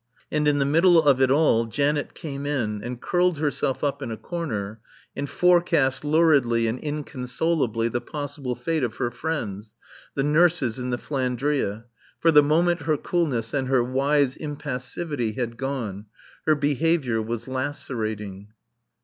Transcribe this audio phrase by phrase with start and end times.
[0.31, 4.09] And in the middle of it all Janet came in, and curled herself up in
[4.09, 4.79] a corner,
[5.15, 9.75] and forecast luridly and inconsolably the possible fate of her friends,
[10.15, 11.83] the nurses in the "Flandria."
[12.19, 16.07] For the moment her coolness and her wise impassivity had gone.
[16.47, 18.47] Her behaviour was lacerating.